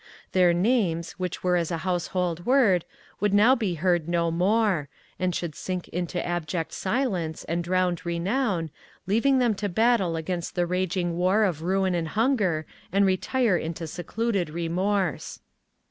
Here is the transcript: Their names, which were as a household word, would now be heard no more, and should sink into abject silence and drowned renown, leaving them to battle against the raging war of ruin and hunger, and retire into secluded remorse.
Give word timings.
Their 0.31 0.51
names, 0.51 1.11
which 1.19 1.43
were 1.43 1.55
as 1.55 1.69
a 1.69 1.77
household 1.85 2.43
word, 2.43 2.85
would 3.19 3.35
now 3.35 3.53
be 3.53 3.75
heard 3.75 4.09
no 4.09 4.31
more, 4.31 4.89
and 5.19 5.35
should 5.35 5.53
sink 5.53 5.87
into 5.89 6.25
abject 6.25 6.73
silence 6.73 7.43
and 7.43 7.63
drowned 7.63 8.03
renown, 8.03 8.71
leaving 9.05 9.37
them 9.37 9.53
to 9.53 9.69
battle 9.69 10.15
against 10.15 10.55
the 10.55 10.65
raging 10.65 11.17
war 11.19 11.43
of 11.43 11.61
ruin 11.61 11.93
and 11.93 12.07
hunger, 12.07 12.65
and 12.91 13.05
retire 13.05 13.57
into 13.57 13.85
secluded 13.85 14.49
remorse. 14.49 15.39